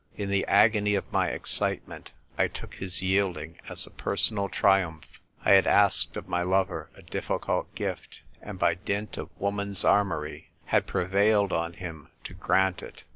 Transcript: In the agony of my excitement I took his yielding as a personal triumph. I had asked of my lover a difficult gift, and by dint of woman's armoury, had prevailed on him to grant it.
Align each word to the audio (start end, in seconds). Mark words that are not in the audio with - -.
In 0.15 0.31
the 0.31 0.47
agony 0.47 0.95
of 0.95 1.11
my 1.13 1.27
excitement 1.27 2.11
I 2.35 2.47
took 2.47 2.73
his 2.73 3.03
yielding 3.03 3.59
as 3.69 3.85
a 3.85 3.91
personal 3.91 4.49
triumph. 4.49 5.21
I 5.45 5.51
had 5.51 5.67
asked 5.67 6.17
of 6.17 6.27
my 6.27 6.41
lover 6.41 6.89
a 6.95 7.03
difficult 7.03 7.75
gift, 7.75 8.23
and 8.41 8.57
by 8.57 8.73
dint 8.73 9.15
of 9.17 9.29
woman's 9.37 9.85
armoury, 9.85 10.49
had 10.65 10.87
prevailed 10.87 11.53
on 11.53 11.73
him 11.73 12.07
to 12.23 12.33
grant 12.33 12.81
it. 12.81 13.03